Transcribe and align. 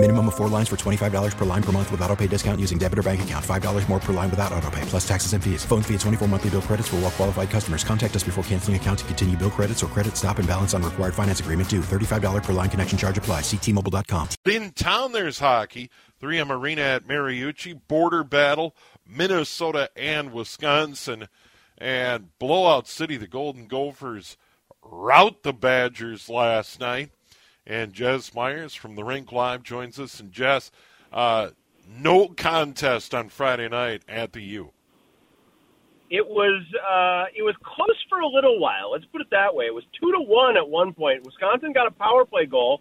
Minimum 0.00 0.28
of 0.28 0.36
four 0.36 0.46
lines 0.46 0.68
for 0.68 0.76
$25 0.76 1.36
per 1.36 1.44
line 1.44 1.62
per 1.62 1.72
month 1.72 1.90
with 1.90 2.00
auto 2.02 2.14
pay 2.14 2.28
discount 2.28 2.60
using 2.60 2.78
debit 2.78 3.00
or 3.00 3.02
bank 3.02 3.20
account. 3.22 3.44
$5 3.44 3.88
more 3.88 3.98
per 3.98 4.12
line 4.12 4.30
without 4.30 4.52
auto 4.52 4.70
pay, 4.70 4.80
plus 4.82 5.06
taxes 5.06 5.32
and 5.32 5.42
fees. 5.42 5.64
Phone 5.64 5.82
fee 5.82 5.94
at 5.94 6.00
24 6.00 6.28
monthly 6.28 6.50
bill 6.50 6.62
credits 6.62 6.86
for 6.86 6.96
all 6.96 7.02
well 7.02 7.10
qualified 7.10 7.50
customers. 7.50 7.82
Contact 7.82 8.14
us 8.14 8.22
before 8.22 8.44
canceling 8.44 8.76
account 8.76 9.00
to 9.00 9.04
continue 9.06 9.36
bill 9.36 9.50
credits 9.50 9.82
or 9.82 9.88
credit 9.88 10.16
stop 10.16 10.38
and 10.38 10.46
balance 10.46 10.72
on 10.72 10.84
required 10.84 11.14
finance 11.14 11.40
agreement 11.40 11.68
due. 11.68 11.80
$35 11.80 12.44
per 12.44 12.52
line 12.52 12.70
connection 12.70 12.96
charge 12.96 13.18
apply. 13.18 13.40
Ctmobile.com. 13.40 14.28
In 14.46 14.70
town, 14.70 15.10
there's 15.10 15.40
hockey. 15.40 15.90
3M 16.22 16.50
Arena 16.50 16.82
at 16.82 17.08
Mariucci. 17.08 17.80
Border 17.88 18.22
battle, 18.22 18.76
Minnesota 19.04 19.90
and 19.96 20.32
Wisconsin. 20.32 21.26
And 21.76 22.38
blowout 22.38 22.86
city, 22.86 23.16
the 23.16 23.26
Golden 23.26 23.66
Gophers 23.66 24.36
rout 24.80 25.42
the 25.42 25.52
Badgers 25.52 26.28
last 26.28 26.78
night. 26.78 27.10
And 27.68 27.92
Jess 27.92 28.34
Myers 28.34 28.74
from 28.74 28.96
the 28.96 29.04
Rink 29.04 29.30
Live 29.30 29.62
joins 29.62 30.00
us. 30.00 30.18
And 30.18 30.32
Jess, 30.32 30.70
uh, 31.12 31.50
no 31.86 32.28
contest 32.28 33.14
on 33.14 33.28
Friday 33.28 33.68
night 33.68 34.02
at 34.08 34.32
the 34.32 34.40
U. 34.40 34.72
It 36.10 36.26
was 36.26 36.64
uh, 36.72 37.28
it 37.36 37.42
was 37.42 37.54
close 37.62 38.02
for 38.08 38.20
a 38.20 38.26
little 38.26 38.58
while. 38.58 38.92
Let's 38.92 39.04
put 39.12 39.20
it 39.20 39.28
that 39.30 39.54
way. 39.54 39.66
It 39.66 39.74
was 39.74 39.84
two 40.00 40.10
to 40.12 40.18
one 40.18 40.56
at 40.56 40.66
one 40.66 40.94
point. 40.94 41.26
Wisconsin 41.26 41.74
got 41.74 41.86
a 41.86 41.90
power 41.90 42.24
play 42.24 42.46
goal. 42.46 42.80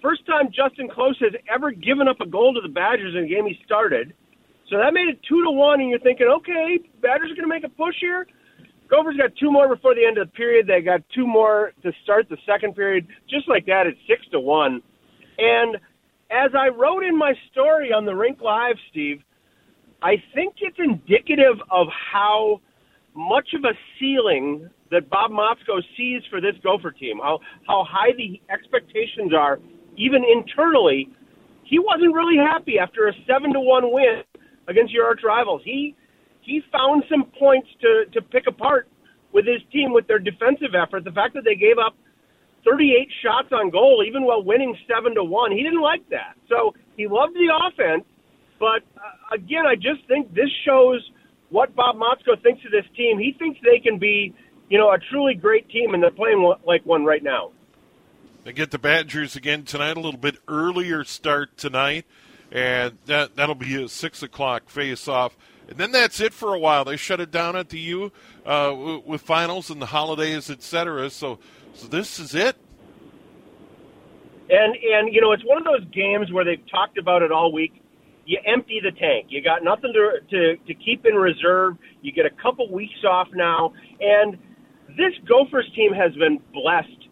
First 0.00 0.24
time 0.24 0.48
Justin 0.48 0.88
Close 0.88 1.18
has 1.20 1.32
ever 1.52 1.70
given 1.70 2.08
up 2.08 2.22
a 2.22 2.26
goal 2.26 2.54
to 2.54 2.62
the 2.62 2.72
Badgers 2.72 3.14
in 3.14 3.24
a 3.24 3.28
game 3.28 3.44
he 3.44 3.60
started. 3.66 4.14
So 4.70 4.78
that 4.78 4.94
made 4.94 5.08
it 5.08 5.20
two 5.28 5.44
to 5.44 5.50
one, 5.50 5.80
and 5.80 5.90
you're 5.90 6.00
thinking, 6.00 6.26
okay, 6.26 6.80
Badgers 7.02 7.30
are 7.30 7.36
going 7.36 7.44
to 7.44 7.54
make 7.54 7.64
a 7.64 7.68
push 7.68 7.96
here. 8.00 8.26
Gophers 8.92 9.16
got 9.16 9.34
two 9.40 9.50
more 9.50 9.74
before 9.74 9.94
the 9.94 10.04
end 10.04 10.18
of 10.18 10.28
the 10.28 10.32
period. 10.32 10.66
They 10.66 10.82
got 10.82 11.00
two 11.14 11.26
more 11.26 11.72
to 11.82 11.92
start 12.04 12.28
the 12.28 12.36
second 12.44 12.76
period. 12.76 13.06
Just 13.28 13.48
like 13.48 13.64
that, 13.64 13.86
it's 13.86 13.98
six 14.06 14.20
to 14.32 14.38
one. 14.38 14.82
And 15.38 15.76
as 16.30 16.50
I 16.54 16.68
wrote 16.68 17.02
in 17.02 17.16
my 17.16 17.32
story 17.50 17.90
on 17.90 18.04
the 18.04 18.14
Rink 18.14 18.42
Live, 18.42 18.76
Steve, 18.90 19.22
I 20.02 20.16
think 20.34 20.56
it's 20.60 20.76
indicative 20.78 21.56
of 21.70 21.86
how 22.12 22.60
much 23.14 23.54
of 23.54 23.64
a 23.64 23.72
ceiling 23.98 24.68
that 24.90 25.08
Bob 25.08 25.30
Motzko 25.30 25.80
sees 25.96 26.20
for 26.28 26.42
this 26.42 26.54
Gopher 26.62 26.90
team, 26.90 27.18
how 27.22 27.38
how 27.66 27.86
high 27.88 28.12
the 28.18 28.42
expectations 28.52 29.32
are, 29.34 29.58
even 29.96 30.22
internally. 30.22 31.08
He 31.64 31.78
wasn't 31.78 32.12
really 32.12 32.36
happy 32.36 32.78
after 32.78 33.08
a 33.08 33.12
seven 33.26 33.54
to 33.54 33.60
one 33.60 33.90
win 33.90 34.22
against 34.68 34.92
your 34.92 35.06
arch 35.06 35.20
rivals. 35.24 35.62
He 35.64 35.96
he 36.42 36.62
found 36.70 37.04
some 37.08 37.24
points 37.38 37.68
to 37.80 38.04
to 38.12 38.22
pick 38.22 38.46
apart 38.46 38.88
with 39.32 39.46
his 39.46 39.62
team 39.72 39.92
with 39.92 40.06
their 40.06 40.18
defensive 40.18 40.74
effort. 40.74 41.04
The 41.04 41.12
fact 41.12 41.34
that 41.34 41.44
they 41.44 41.54
gave 41.54 41.78
up 41.78 41.94
38 42.64 43.08
shots 43.22 43.48
on 43.52 43.70
goal, 43.70 44.04
even 44.06 44.24
while 44.24 44.42
winning 44.42 44.76
seven 44.86 45.14
to 45.14 45.24
one, 45.24 45.50
he 45.50 45.62
didn't 45.62 45.80
like 45.80 46.08
that. 46.10 46.36
So 46.48 46.74
he 46.96 47.08
loved 47.08 47.34
the 47.34 47.50
offense, 47.50 48.04
but 48.60 48.82
uh, 48.96 49.34
again, 49.34 49.66
I 49.66 49.74
just 49.74 50.06
think 50.06 50.32
this 50.34 50.50
shows 50.64 51.00
what 51.50 51.74
Bob 51.74 51.96
Motzko 51.96 52.40
thinks 52.42 52.64
of 52.64 52.70
this 52.70 52.86
team. 52.96 53.18
He 53.18 53.34
thinks 53.38 53.58
they 53.62 53.78
can 53.78 53.98
be, 53.98 54.34
you 54.68 54.78
know, 54.78 54.90
a 54.90 54.98
truly 55.10 55.34
great 55.34 55.68
team, 55.68 55.94
and 55.94 56.02
they're 56.02 56.10
playing 56.10 56.52
like 56.66 56.84
one 56.86 57.04
right 57.04 57.22
now. 57.22 57.50
They 58.44 58.52
get 58.52 58.70
the 58.70 58.78
Badgers 58.78 59.36
again 59.36 59.64
tonight, 59.64 59.96
a 59.96 60.00
little 60.00 60.18
bit 60.18 60.36
earlier 60.48 61.04
start 61.04 61.56
tonight, 61.56 62.06
and 62.50 62.98
that 63.06 63.36
that'll 63.36 63.54
be 63.54 63.82
a 63.82 63.88
six 63.88 64.22
o'clock 64.22 64.68
face 64.68 65.06
off. 65.06 65.36
And 65.68 65.78
then 65.78 65.92
that's 65.92 66.20
it 66.20 66.32
for 66.32 66.54
a 66.54 66.58
while. 66.58 66.84
They 66.84 66.96
shut 66.96 67.20
it 67.20 67.30
down 67.30 67.56
at 67.56 67.68
the 67.68 67.78
U 67.78 68.12
uh, 68.44 68.74
with 69.04 69.22
finals 69.22 69.70
and 69.70 69.80
the 69.80 69.86
holidays, 69.86 70.50
etc. 70.50 71.10
So, 71.10 71.38
so 71.74 71.86
this 71.86 72.18
is 72.18 72.34
it. 72.34 72.56
And 74.50 74.74
and 74.74 75.14
you 75.14 75.20
know 75.20 75.32
it's 75.32 75.44
one 75.44 75.58
of 75.58 75.64
those 75.64 75.84
games 75.92 76.30
where 76.30 76.44
they've 76.44 76.64
talked 76.70 76.98
about 76.98 77.22
it 77.22 77.32
all 77.32 77.52
week. 77.52 77.82
You 78.26 78.38
empty 78.46 78.80
the 78.82 78.92
tank. 78.92 79.26
You 79.28 79.42
got 79.42 79.64
nothing 79.64 79.92
to 79.94 80.20
to, 80.30 80.56
to 80.56 80.74
keep 80.74 81.06
in 81.06 81.14
reserve. 81.14 81.76
You 82.02 82.12
get 82.12 82.26
a 82.26 82.30
couple 82.42 82.70
weeks 82.70 83.04
off 83.08 83.28
now, 83.32 83.72
and 84.00 84.36
this 84.88 85.14
Gophers 85.26 85.70
team 85.74 85.92
has 85.94 86.12
been 86.14 86.38
blessed 86.52 87.08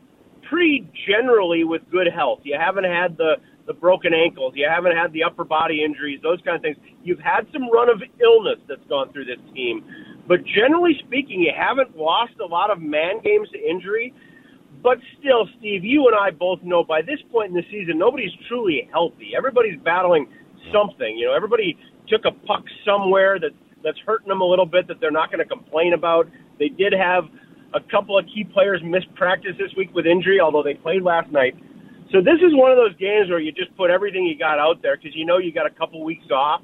pretty 0.50 0.86
generally 1.06 1.64
with 1.64 1.82
good 1.90 2.08
health. 2.12 2.40
You 2.42 2.58
haven't 2.60 2.84
had 2.84 3.16
the 3.16 3.36
the 3.70 3.74
broken 3.78 4.12
ankles. 4.12 4.52
You 4.56 4.66
haven't 4.68 4.96
had 4.96 5.12
the 5.12 5.22
upper 5.22 5.44
body 5.44 5.84
injuries, 5.84 6.18
those 6.24 6.40
kind 6.44 6.56
of 6.56 6.62
things. 6.62 6.76
You've 7.04 7.20
had 7.20 7.46
some 7.52 7.70
run 7.70 7.88
of 7.88 8.02
illness 8.20 8.58
that's 8.68 8.82
gone 8.88 9.12
through 9.12 9.26
this 9.26 9.38
team. 9.54 9.86
But 10.26 10.42
generally 10.42 10.98
speaking, 11.06 11.38
you 11.38 11.52
haven't 11.56 11.96
lost 11.96 12.32
a 12.42 12.46
lot 12.46 12.72
of 12.72 12.82
man 12.82 13.22
games 13.22 13.48
to 13.52 13.58
injury. 13.62 14.12
But 14.82 14.98
still, 15.20 15.46
Steve, 15.58 15.84
you 15.84 16.08
and 16.08 16.16
I 16.18 16.30
both 16.30 16.58
know 16.64 16.82
by 16.82 17.00
this 17.00 17.20
point 17.30 17.50
in 17.50 17.54
the 17.54 17.62
season, 17.70 17.96
nobody's 17.96 18.32
truly 18.48 18.88
healthy. 18.90 19.38
Everybody's 19.38 19.78
battling 19.84 20.26
something. 20.72 21.16
You 21.16 21.26
know, 21.26 21.32
everybody 21.32 21.78
took 22.08 22.24
a 22.24 22.32
puck 22.46 22.64
somewhere 22.84 23.38
that 23.38 23.52
that's 23.84 23.98
hurting 24.04 24.26
them 24.26 24.40
a 24.40 24.44
little 24.44 24.66
bit 24.66 24.88
that 24.88 24.98
they're 25.00 25.12
not 25.12 25.30
going 25.30 25.38
to 25.38 25.48
complain 25.48 25.94
about. 25.94 26.26
They 26.58 26.68
did 26.68 26.92
have 26.92 27.24
a 27.72 27.80
couple 27.88 28.18
of 28.18 28.26
key 28.26 28.42
players 28.42 28.80
miss 28.84 29.04
practice 29.14 29.52
this 29.58 29.70
week 29.76 29.94
with 29.94 30.06
injury, 30.06 30.40
although 30.40 30.64
they 30.64 30.74
played 30.74 31.02
last 31.02 31.30
night. 31.30 31.54
So 32.12 32.20
this 32.20 32.42
is 32.42 32.52
one 32.54 32.72
of 32.72 32.76
those 32.76 32.96
games 32.96 33.30
where 33.30 33.38
you 33.38 33.52
just 33.52 33.74
put 33.76 33.90
everything 33.90 34.24
you 34.24 34.36
got 34.36 34.58
out 34.58 34.82
there 34.82 34.96
because 34.96 35.14
you 35.14 35.24
know 35.24 35.38
you 35.38 35.52
got 35.52 35.66
a 35.66 35.70
couple 35.70 36.02
weeks 36.02 36.28
off. 36.30 36.62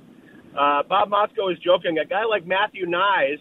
Uh, 0.58 0.82
Bob 0.82 1.10
Motzko 1.10 1.52
is 1.52 1.58
joking. 1.60 1.98
A 1.98 2.04
guy 2.04 2.24
like 2.24 2.46
Matthew 2.46 2.86
Knies, 2.86 3.38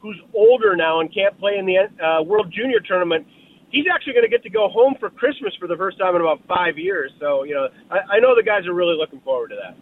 who's 0.00 0.20
older 0.34 0.76
now 0.76 1.00
and 1.00 1.12
can't 1.12 1.36
play 1.38 1.56
in 1.58 1.66
the 1.66 1.78
uh, 1.78 2.22
World 2.22 2.52
Junior 2.54 2.78
Tournament, 2.80 3.26
he's 3.70 3.86
actually 3.92 4.12
going 4.12 4.24
to 4.24 4.30
get 4.30 4.42
to 4.44 4.50
go 4.50 4.68
home 4.68 4.94
for 5.00 5.10
Christmas 5.10 5.52
for 5.58 5.66
the 5.66 5.76
first 5.76 5.98
time 5.98 6.14
in 6.14 6.20
about 6.20 6.40
five 6.46 6.78
years. 6.78 7.10
So 7.18 7.42
you 7.42 7.54
know, 7.54 7.68
I, 7.90 8.16
I 8.16 8.20
know 8.20 8.36
the 8.36 8.42
guys 8.42 8.66
are 8.66 8.74
really 8.74 8.96
looking 8.96 9.20
forward 9.20 9.48
to 9.48 9.56
that. 9.56 9.76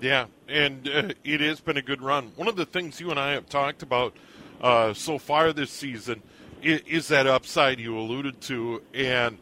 Yeah, 0.00 0.26
and 0.48 0.88
uh, 0.88 1.12
it 1.24 1.42
has 1.42 1.60
been 1.60 1.76
a 1.76 1.82
good 1.82 2.00
run. 2.00 2.32
One 2.36 2.48
of 2.48 2.56
the 2.56 2.64
things 2.64 2.98
you 3.00 3.10
and 3.10 3.20
I 3.20 3.32
have 3.32 3.48
talked 3.48 3.82
about 3.82 4.14
uh, 4.62 4.94
so 4.94 5.18
far 5.18 5.52
this 5.52 5.70
season 5.70 6.22
is, 6.62 6.80
is 6.86 7.08
that 7.08 7.26
upside 7.26 7.78
you 7.78 7.98
alluded 7.98 8.40
to, 8.42 8.82
and 8.94 9.36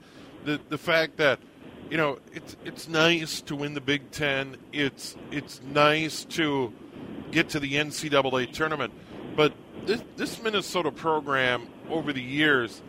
the 0.45 0.59
the 0.69 0.79
fact 0.79 1.19
that 1.19 1.39
you 1.91 1.97
know, 1.97 2.19
it's 2.33 2.57
it's 2.65 2.89
nice 2.89 3.41
to 3.43 3.57
win 3.57 3.75
the 3.75 3.81
Big 3.81 4.11
Ten. 4.11 4.57
It's 4.73 5.17
it's 5.31 5.61
nice 5.63 6.25
to 6.25 6.73
get 7.31 7.51
to 7.51 7.61
the 7.61 7.75
NCAA 7.75 8.53
tournament, 8.53 8.93
but 9.37 9.53
this 9.87 10.03
this 10.17 10.43
Minnesota 10.43 10.91
program 10.91 11.67
over 11.89 12.13
the 12.13 12.23
years, 12.23 12.83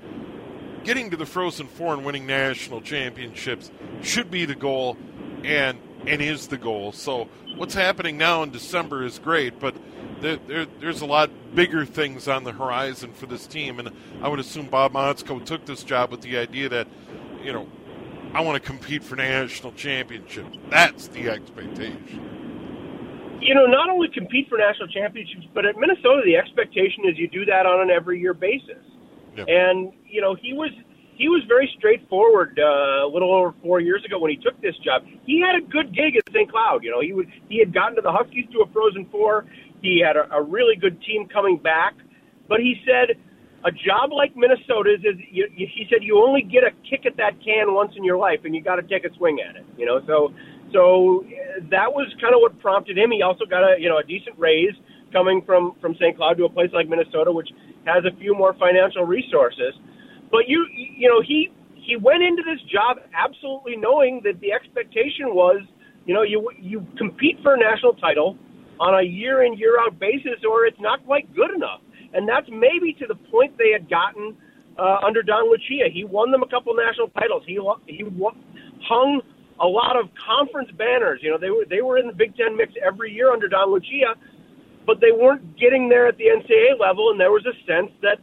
getting 0.83 1.11
to 1.11 1.17
the 1.17 1.25
Frozen 1.25 1.67
Four 1.67 1.93
and 1.93 2.05
winning 2.05 2.25
national 2.25 2.81
championships 2.81 3.71
should 4.01 4.29
be 4.29 4.45
the 4.45 4.55
goal, 4.55 4.97
and 5.43 5.77
and 6.05 6.21
is 6.21 6.47
the 6.47 6.57
goal. 6.57 6.91
So 6.91 7.29
what's 7.55 7.73
happening 7.73 8.17
now 8.17 8.43
in 8.43 8.51
December 8.51 9.03
is 9.03 9.19
great, 9.19 9.59
but 9.59 9.75
there, 10.21 10.37
there, 10.47 10.65
there's 10.79 11.01
a 11.01 11.05
lot 11.05 11.29
bigger 11.55 11.85
things 11.85 12.27
on 12.27 12.43
the 12.43 12.51
horizon 12.51 13.13
for 13.13 13.25
this 13.25 13.47
team, 13.47 13.79
and 13.79 13.91
I 14.21 14.27
would 14.27 14.39
assume 14.39 14.67
Bob 14.67 14.93
Motzko 14.93 15.43
took 15.45 15.65
this 15.65 15.83
job 15.83 16.11
with 16.11 16.21
the 16.21 16.37
idea 16.37 16.69
that, 16.69 16.87
you 17.43 17.53
know, 17.53 17.67
I 18.33 18.41
want 18.41 18.61
to 18.61 18.65
compete 18.65 19.03
for 19.03 19.15
national 19.15 19.73
championships. 19.73 20.57
That's 20.69 21.07
the 21.07 21.29
expectation. 21.29 23.39
You 23.41 23.55
know, 23.55 23.65
not 23.65 23.89
only 23.89 24.09
compete 24.09 24.49
for 24.49 24.57
national 24.57 24.89
championships, 24.89 25.47
but 25.53 25.65
at 25.65 25.77
Minnesota, 25.77 26.21
the 26.25 26.35
expectation 26.35 27.05
is 27.05 27.17
you 27.17 27.27
do 27.27 27.45
that 27.45 27.65
on 27.65 27.81
an 27.81 27.89
every 27.89 28.19
year 28.19 28.33
basis. 28.33 28.83
Yeah. 29.35 29.45
And 29.47 29.93
you 30.05 30.21
know, 30.21 30.35
he 30.35 30.53
was 30.53 30.71
he 31.15 31.27
was 31.27 31.43
very 31.47 31.71
straightforward 31.77 32.59
uh, 32.59 33.05
a 33.05 33.09
little 33.11 33.33
over 33.33 33.53
four 33.63 33.79
years 33.79 34.03
ago 34.05 34.19
when 34.19 34.31
he 34.31 34.37
took 34.37 34.59
this 34.61 34.75
job. 34.77 35.03
He 35.25 35.41
had 35.41 35.55
a 35.55 35.61
good 35.61 35.95
gig 35.95 36.15
at 36.15 36.23
St. 36.31 36.51
Cloud. 36.51 36.83
You 36.83 36.91
know, 36.91 37.01
he 37.01 37.13
would 37.13 37.31
he 37.47 37.59
had 37.59 37.73
gotten 37.73 37.95
to 37.95 38.01
the 38.01 38.11
Huskies 38.11 38.45
to 38.51 38.61
a 38.61 38.67
Frozen 38.71 39.07
Four. 39.11 39.45
He 39.81 40.03
had 40.05 40.17
a, 40.17 40.31
a 40.35 40.43
really 40.43 40.75
good 40.75 41.01
team 41.01 41.27
coming 41.27 41.57
back, 41.57 41.95
but 42.47 42.59
he 42.59 42.75
said 42.85 43.17
a 43.65 43.71
job 43.71 44.11
like 44.15 44.35
Minnesota's 44.35 45.03
is 45.03 45.19
you, 45.31 45.47
you, 45.55 45.67
he 45.67 45.85
said 45.89 45.99
you 46.01 46.23
only 46.23 46.41
get 46.41 46.63
a 46.63 46.71
kick 46.87 47.05
at 47.05 47.17
that 47.17 47.35
can 47.43 47.73
once 47.73 47.91
in 47.97 48.03
your 48.03 48.17
life, 48.17 48.39
and 48.45 48.55
you 48.55 48.63
got 48.63 48.75
to 48.75 48.83
take 48.83 49.03
a 49.03 49.13
swing 49.17 49.39
at 49.43 49.55
it. 49.55 49.65
You 49.77 49.85
know, 49.85 49.99
so 50.07 50.31
so 50.71 51.25
that 51.69 51.91
was 51.91 52.07
kind 52.21 52.33
of 52.33 52.39
what 52.39 52.57
prompted 52.59 52.97
him. 52.97 53.11
He 53.11 53.21
also 53.21 53.45
got 53.45 53.63
a 53.63 53.75
you 53.79 53.89
know 53.89 53.97
a 53.97 54.03
decent 54.03 54.37
raise 54.39 54.73
coming 55.11 55.41
from 55.45 55.75
from 55.81 55.95
St. 55.95 56.15
Cloud 56.15 56.37
to 56.37 56.45
a 56.45 56.49
place 56.49 56.69
like 56.73 56.87
Minnesota, 56.87 57.31
which 57.31 57.49
has 57.85 58.03
a 58.05 58.15
few 58.19 58.33
more 58.33 58.55
financial 58.55 59.03
resources. 59.03 59.75
But 60.31 60.47
you 60.47 60.65
you 60.71 61.09
know 61.09 61.21
he 61.21 61.51
he 61.75 61.97
went 61.97 62.23
into 62.23 62.43
this 62.43 62.61
job 62.71 63.03
absolutely 63.11 63.75
knowing 63.75 64.21
that 64.23 64.39
the 64.39 64.53
expectation 64.53 65.35
was 65.35 65.59
you 66.05 66.13
know 66.13 66.23
you 66.23 66.47
you 66.55 66.87
compete 66.97 67.37
for 67.43 67.55
a 67.55 67.59
national 67.59 67.93
title 67.99 68.37
on 68.79 68.95
a 68.95 69.03
year 69.03 69.43
in 69.43 69.57
year 69.57 69.75
out 69.81 69.99
basis, 69.99 70.39
or 70.47 70.65
it's 70.65 70.79
not 70.79 71.03
quite 71.03 71.27
good 71.35 71.51
enough 71.51 71.81
and 72.13 72.27
that's 72.27 72.47
maybe 72.49 72.93
to 72.99 73.07
the 73.07 73.15
point 73.29 73.57
they 73.57 73.71
had 73.71 73.89
gotten 73.89 74.35
uh, 74.77 74.97
under 75.05 75.21
Don 75.21 75.49
Lucia. 75.49 75.89
He 75.91 76.03
won 76.03 76.31
them 76.31 76.43
a 76.43 76.47
couple 76.47 76.73
national 76.73 77.09
titles. 77.09 77.43
He 77.45 77.59
he 77.87 78.05
hung 78.81 79.21
a 79.59 79.67
lot 79.67 79.97
of 79.99 80.09
conference 80.15 80.69
banners. 80.77 81.19
You 81.21 81.31
know, 81.31 81.37
they 81.37 81.49
were 81.49 81.65
they 81.69 81.81
were 81.81 81.97
in 81.97 82.07
the 82.07 82.13
Big 82.13 82.35
Ten 82.35 82.55
mix 82.55 82.73
every 82.85 83.11
year 83.11 83.31
under 83.31 83.47
Don 83.47 83.71
Lucia, 83.71 84.15
but 84.85 85.01
they 85.01 85.11
weren't 85.11 85.57
getting 85.59 85.89
there 85.89 86.07
at 86.07 86.17
the 86.17 86.25
NCAA 86.25 86.79
level, 86.79 87.11
and 87.11 87.19
there 87.19 87.31
was 87.31 87.45
a 87.45 87.55
sense 87.67 87.91
that 88.01 88.19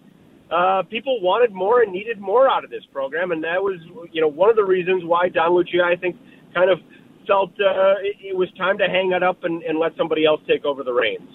uh, 0.51 0.83
people 0.85 1.21
wanted 1.21 1.53
more 1.53 1.83
and 1.83 1.93
needed 1.93 2.21
more 2.21 2.49
out 2.49 2.65
of 2.65 2.71
this 2.71 2.85
program, 2.93 3.33
and 3.33 3.43
that 3.45 3.63
was 3.63 3.79
you 4.13 4.21
know 4.21 4.29
one 4.29 4.49
of 4.49 4.57
the 4.57 4.65
reasons 4.65 5.05
why 5.05 5.29
Don 5.29 5.55
Lucia, 5.55 5.83
I 5.85 5.97
think, 5.97 6.17
kind 6.55 6.71
of 6.71 6.79
felt 7.27 7.51
uh, 7.61 8.01
it, 8.01 8.17
it 8.33 8.37
was 8.37 8.49
time 8.57 8.79
to 8.79 8.87
hang 8.87 9.13
it 9.13 9.23
up 9.23 9.45
and, 9.45 9.63
and 9.63 9.79
let 9.79 9.97
somebody 9.97 10.25
else 10.25 10.41
take 10.47 10.65
over 10.65 10.83
the 10.83 10.93
reins. 10.93 11.29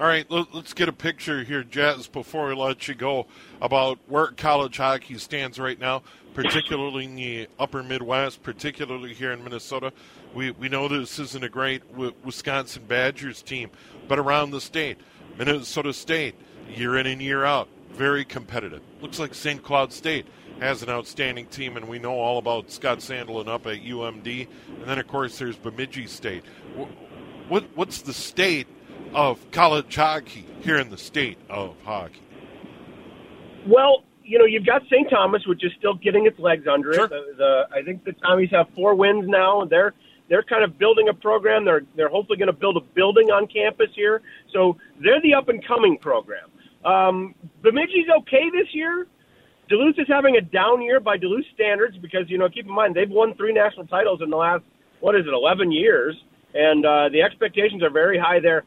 All 0.00 0.08
right, 0.08 0.28
let's 0.28 0.72
get 0.72 0.88
a 0.88 0.92
picture 0.92 1.44
here, 1.44 1.62
Jazz, 1.62 2.08
before 2.08 2.48
we 2.48 2.54
let 2.56 2.88
you 2.88 2.96
go 2.96 3.28
about 3.62 4.00
where 4.08 4.26
college 4.26 4.76
hockey 4.76 5.18
stands 5.18 5.56
right 5.56 5.78
now, 5.78 6.02
particularly 6.34 7.04
in 7.04 7.14
the 7.14 7.48
upper 7.60 7.80
Midwest, 7.80 8.42
particularly 8.42 9.14
here 9.14 9.30
in 9.30 9.44
Minnesota. 9.44 9.92
We, 10.34 10.50
we 10.50 10.68
know 10.68 10.88
this 10.88 11.20
isn't 11.20 11.44
a 11.44 11.48
great 11.48 11.82
Wisconsin 12.24 12.82
Badgers 12.88 13.40
team, 13.40 13.70
but 14.08 14.18
around 14.18 14.50
the 14.50 14.60
state, 14.60 14.98
Minnesota 15.38 15.92
State, 15.92 16.34
year 16.74 16.96
in 16.96 17.06
and 17.06 17.22
year 17.22 17.44
out, 17.44 17.68
very 17.92 18.24
competitive. 18.24 18.82
Looks 19.00 19.20
like 19.20 19.32
St. 19.32 19.62
Cloud 19.62 19.92
State 19.92 20.26
has 20.58 20.82
an 20.82 20.90
outstanding 20.90 21.46
team, 21.46 21.76
and 21.76 21.86
we 21.86 22.00
know 22.00 22.18
all 22.18 22.38
about 22.38 22.72
Scott 22.72 22.98
Sandelin 22.98 23.46
up 23.46 23.68
at 23.68 23.84
UMD. 23.84 24.48
And 24.80 24.84
then, 24.86 24.98
of 24.98 25.06
course, 25.06 25.38
there's 25.38 25.56
Bemidji 25.56 26.08
State. 26.08 26.42
What, 27.48 27.64
what's 27.76 28.02
the 28.02 28.12
state 28.12 28.66
of 29.14 29.50
college 29.52 29.94
hockey 29.94 30.44
here 30.60 30.78
in 30.78 30.90
the 30.90 30.98
state 30.98 31.38
of 31.48 31.76
hockey? 31.84 32.20
Well, 33.66 34.04
you 34.24 34.38
know, 34.38 34.44
you've 34.44 34.66
got 34.66 34.82
St. 34.86 35.08
Thomas, 35.08 35.46
which 35.46 35.64
is 35.64 35.72
still 35.78 35.94
getting 35.94 36.26
its 36.26 36.38
legs 36.38 36.66
under 36.66 36.92
sure. 36.92 37.04
it. 37.04 37.10
The, 37.10 37.34
the, 37.36 37.68
I 37.72 37.82
think 37.82 38.04
the 38.04 38.12
Tommies 38.12 38.50
have 38.50 38.68
four 38.74 38.94
wins 38.94 39.26
now, 39.28 39.62
and 39.62 39.70
they're 39.70 39.94
they're 40.28 40.42
kind 40.42 40.64
of 40.64 40.78
building 40.78 41.08
a 41.08 41.14
program. 41.14 41.64
They're 41.64 41.82
they're 41.96 42.08
hopefully 42.08 42.38
going 42.38 42.48
to 42.48 42.52
build 42.52 42.76
a 42.76 42.80
building 42.80 43.30
on 43.30 43.46
campus 43.46 43.90
here. 43.94 44.22
So 44.52 44.78
they're 45.02 45.20
the 45.20 45.34
up 45.34 45.48
and 45.48 45.64
coming 45.66 45.98
program. 45.98 46.50
Um, 46.84 47.34
Bemidji's 47.62 48.08
okay 48.20 48.50
this 48.50 48.68
year. 48.72 49.06
Duluth 49.68 49.98
is 49.98 50.06
having 50.08 50.36
a 50.36 50.40
down 50.40 50.82
year 50.82 51.00
by 51.00 51.16
Duluth 51.16 51.46
standards 51.54 51.96
because 51.98 52.28
you 52.28 52.38
know 52.38 52.48
keep 52.48 52.66
in 52.66 52.72
mind 52.72 52.94
they've 52.94 53.10
won 53.10 53.34
three 53.34 53.52
national 53.52 53.86
titles 53.86 54.20
in 54.22 54.30
the 54.30 54.36
last 54.36 54.64
what 55.00 55.14
is 55.14 55.26
it 55.26 55.34
11 55.34 55.70
years, 55.70 56.16
and 56.54 56.86
uh, 56.86 57.10
the 57.10 57.20
expectations 57.20 57.82
are 57.82 57.90
very 57.90 58.18
high 58.18 58.40
there 58.40 58.64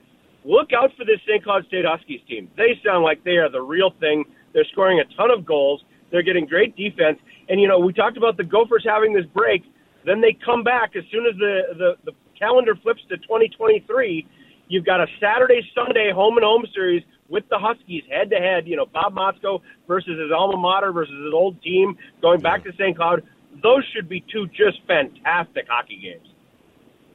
look 0.48 0.72
out 0.74 0.92
for 0.98 1.04
this 1.04 1.20
St. 1.28 1.44
Cloud 1.44 1.66
State 1.68 1.86
Huskies 1.86 2.22
team. 2.28 2.50
They 2.56 2.80
sound 2.84 3.04
like 3.04 3.24
they 3.24 3.38
are 3.38 3.50
the 3.50 3.62
real 3.62 3.92
thing. 4.00 4.24
They're 4.54 4.66
scoring 4.72 5.00
a 5.00 5.16
ton 5.16 5.30
of 5.30 5.46
goals. 5.46 5.84
They're 6.10 6.24
getting 6.24 6.46
great 6.46 6.76
defense. 6.76 7.20
And, 7.50 7.60
you 7.60 7.68
know, 7.68 7.80
we 7.80 7.94
talked 7.94 8.18
about 8.18 8.38
the 8.38 8.44
Gophers 8.44 8.86
having 8.88 9.14
this 9.14 9.26
break. 9.26 9.64
Then 10.06 10.22
they 10.22 10.34
come 10.34 10.64
back 10.64 10.96
as 10.96 11.04
soon 11.12 11.26
as 11.26 11.38
the, 11.38 11.62
the, 11.78 11.96
the 12.06 12.12
calendar 12.40 12.76
flips 12.76 13.02
to 13.10 13.18
2023. 13.18 14.26
You've 14.70 14.86
got 14.86 15.02
a 15.02 15.08
Saturday, 15.20 15.62
Sunday 15.76 16.12
home 16.14 16.38
and 16.38 16.46
home 16.46 16.66
series 16.74 17.04
with 17.30 17.44
the 17.50 17.58
Huskies 17.60 18.04
head 18.10 18.30
to 18.30 18.38
head. 18.38 18.68
You 18.68 18.78
know, 18.78 18.86
Bob 18.86 19.16
Motzko 19.16 19.62
versus 19.88 20.18
his 20.20 20.32
alma 20.32 20.58
mater 20.58 20.94
versus 20.94 21.14
his 21.14 21.34
old 21.34 21.62
team 21.62 21.98
going 22.22 22.40
back 22.40 22.64
to 22.64 22.72
St. 22.74 22.96
Cloud. 22.96 23.24
Those 23.62 23.84
should 23.94 24.08
be 24.08 24.24
two 24.32 24.48
just 24.48 24.82
fantastic 24.88 25.68
hockey 25.68 26.00
games. 26.02 26.28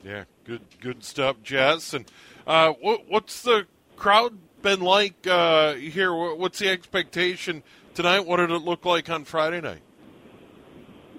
Yeah, 0.04 0.24
good 0.44 0.62
good 0.80 1.04
stuff, 1.04 1.36
Jess. 1.44 1.94
And 1.94 2.10
uh, 2.46 2.72
what, 2.80 3.08
what's 3.08 3.42
the 3.42 3.66
crowd 3.96 4.38
been 4.62 4.80
like 4.80 5.26
uh, 5.26 5.74
here? 5.74 6.14
What's 6.14 6.58
the 6.58 6.68
expectation 6.68 7.62
tonight? 7.94 8.20
What 8.26 8.38
did 8.38 8.50
it 8.50 8.58
look 8.58 8.84
like 8.84 9.10
on 9.10 9.24
Friday 9.24 9.60
night? 9.60 9.82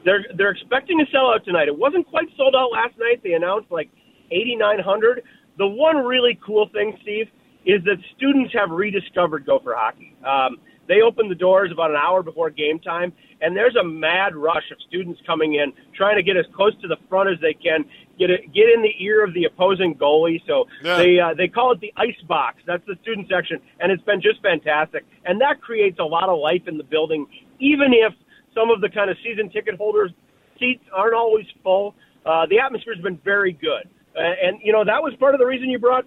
They're 0.06 0.26
they're 0.36 0.52
expecting 0.52 1.00
a 1.00 1.06
sellout 1.16 1.46
tonight. 1.46 1.68
It 1.68 1.78
wasn't 1.78 2.08
quite 2.08 2.28
sold 2.36 2.56
out 2.56 2.72
last 2.72 2.98
night. 2.98 3.22
They 3.24 3.34
announced 3.34 3.72
like 3.72 3.90
8,900. 4.32 5.24
The 5.58 5.68
one 5.68 5.98
really 5.98 6.38
cool 6.46 6.68
thing, 6.74 6.98
Steve, 7.02 7.28
is 7.66 7.84
that 7.86 7.98
students 8.16 8.54
have 8.54 8.72
rediscovered 8.72 9.46
Gopher 9.46 9.76
hockey. 9.78 10.16
Um, 10.26 10.58
they 10.88 11.02
open 11.02 11.30
the 11.30 11.36
doors 11.36 11.72
about 11.72 11.92
an 11.92 11.98
hour 11.98 12.24
before 12.24 12.50
game 12.50 12.80
time, 12.80 13.14
and 13.42 13.56
there's 13.56 13.76
a 13.76 13.84
mad 13.84 14.36
rush 14.36 14.70
of 14.72 14.78
students 14.88 15.22
coming 15.26 15.56
in, 15.56 15.74
trying 15.96 16.18
to 16.18 16.24
get 16.24 16.38
as 16.38 16.46
close 16.54 16.74
to 16.82 16.88
the 16.88 16.98
front 17.10 17.30
as 17.30 17.40
they 17.42 17.54
can, 17.54 17.86
get 18.20 18.30
it, 18.30 18.54
get 18.54 18.70
in 18.70 18.82
the 18.82 18.94
ear 19.00 19.24
of 19.24 19.34
the 19.34 19.46
opposing 19.46 19.96
goalie. 19.96 20.42
So 20.48 20.66
yeah. 20.84 20.98
they 20.98 21.20
uh, 21.20 21.34
they 21.36 21.48
call 21.48 21.72
it 21.72 21.80
the 21.80 21.94
ice 21.96 22.20
box. 22.28 22.62
That's 22.66 22.86
the 22.86 22.96
student 23.02 23.28
section, 23.30 23.60
and 23.80 23.92
it's 23.92 24.04
been 24.04 24.22
just 24.22 24.42
fantastic. 24.42 25.06
And 25.26 25.40
that 25.42 25.62
creates 25.62 26.00
a 26.00 26.06
lot 26.06 26.30
of 26.30 26.40
life 26.40 26.68
in 26.68 26.78
the 26.78 26.84
building, 26.84 27.28
even 27.60 27.94
if 27.94 28.14
some 28.54 28.70
of 28.70 28.82
the 28.82 28.90
kind 28.90 29.10
of 29.10 29.18
season 29.24 29.50
ticket 29.50 29.76
holders 29.76 30.12
seats 30.60 30.84
aren't 30.94 31.16
always 31.16 31.46
full. 31.64 31.96
Uh, 32.26 32.46
the 32.50 32.60
atmosphere's 32.60 33.00
been 33.00 33.18
very 33.24 33.54
good, 33.54 33.90
uh, 34.16 34.20
and 34.20 34.60
you 34.64 34.72
know 34.72 34.84
that 34.84 35.02
was 35.02 35.14
part 35.20 35.34
of 35.34 35.40
the 35.40 35.46
reason 35.46 35.70
you 35.70 35.80
brought 35.80 36.06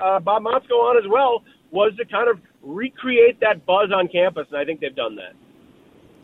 uh, 0.00 0.20
Bob 0.20 0.42
Motzko 0.42 0.72
on 0.72 0.98
as 0.98 1.08
well 1.08 1.42
was 1.70 1.92
to 1.96 2.04
kind 2.04 2.28
of 2.28 2.40
recreate 2.66 3.40
that 3.40 3.64
buzz 3.64 3.90
on 3.92 4.08
campus, 4.08 4.46
and 4.50 4.58
I 4.58 4.64
think 4.64 4.80
they've 4.80 4.94
done 4.94 5.16
that. 5.16 5.34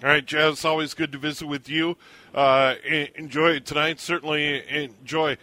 All 0.02 0.10
right, 0.10 0.26
Jazz, 0.26 0.64
always 0.64 0.94
good 0.94 1.12
to 1.12 1.18
visit 1.18 1.46
with 1.46 1.68
you. 1.68 1.96
Uh, 2.34 2.74
enjoy 3.14 3.60
tonight. 3.60 4.00
Certainly 4.00 4.68
enjoy. 4.68 5.36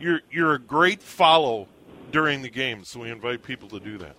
You're 0.00 0.22
you're 0.30 0.54
a 0.54 0.58
great 0.58 1.02
follow 1.02 1.68
during 2.10 2.40
the 2.40 2.48
game, 2.48 2.84
so 2.84 3.00
we 3.00 3.10
invite 3.10 3.42
people 3.42 3.68
to 3.68 3.78
do 3.78 3.98
that. 3.98 4.16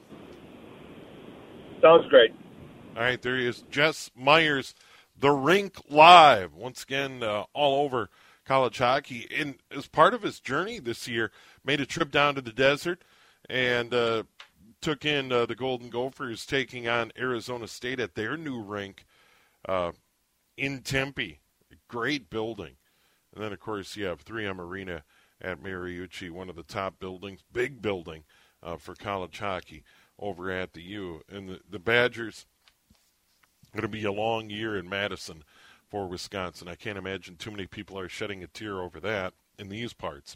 Sounds 1.81 2.07
great. 2.09 2.31
All 2.95 3.01
right, 3.01 3.21
there 3.21 3.38
he 3.38 3.47
is, 3.47 3.63
Jess 3.71 4.12
Myers, 4.15 4.75
the 5.18 5.31
Rink 5.31 5.77
Live. 5.89 6.53
Once 6.53 6.83
again, 6.83 7.24
uh, 7.24 7.45
all 7.53 7.83
over 7.86 8.09
college 8.45 8.77
hockey, 8.77 9.27
and 9.36 9.56
as 9.75 9.88
part 9.88 10.13
of 10.13 10.21
his 10.21 10.39
journey 10.39 10.80
this 10.80 11.07
year, 11.07 11.31
made 11.63 11.80
a 11.80 11.86
trip 11.86 12.12
down 12.12 12.36
to 12.36 12.41
the 12.41 12.51
desert 12.51 13.01
and 13.50 13.94
uh, 13.94 14.24
took 14.81 15.05
in 15.05 15.31
uh, 15.31 15.45
the 15.45 15.55
Golden 15.55 15.89
Gophers 15.89 16.45
taking 16.45 16.87
on 16.87 17.11
Arizona 17.17 17.67
State 17.67 17.99
at 17.99 18.15
their 18.15 18.37
new 18.37 18.61
rink 18.61 19.05
uh, 19.67 19.91
in 20.57 20.81
Tempe. 20.81 21.39
Great 21.87 22.29
building. 22.29 22.75
And 23.33 23.43
then, 23.43 23.53
of 23.53 23.59
course, 23.59 23.95
you 23.95 24.05
have 24.05 24.25
3M 24.25 24.59
Arena 24.59 25.03
at 25.41 25.61
Mariucci, 25.61 26.31
one 26.31 26.49
of 26.49 26.55
the 26.55 26.63
top 26.63 26.99
buildings, 26.99 27.41
big 27.51 27.81
building 27.81 28.23
uh, 28.61 28.77
for 28.77 28.95
college 28.95 29.39
hockey 29.39 29.83
over 30.17 30.51
at 30.51 30.73
the 30.73 30.81
U. 30.81 31.21
And 31.29 31.49
the, 31.49 31.59
the 31.69 31.79
Badgers, 31.79 32.45
going 33.71 33.83
to 33.83 33.87
be 33.87 34.03
a 34.03 34.11
long 34.11 34.49
year 34.49 34.77
in 34.77 34.89
Madison 34.89 35.43
for 35.89 36.07
Wisconsin. 36.07 36.67
I 36.67 36.75
can't 36.75 36.97
imagine 36.97 37.35
too 37.35 37.51
many 37.51 37.65
people 37.65 37.97
are 37.99 38.09
shedding 38.09 38.43
a 38.43 38.47
tear 38.47 38.81
over 38.81 38.99
that 38.99 39.33
in 39.57 39.69
these 39.69 39.93
parts. 39.93 40.35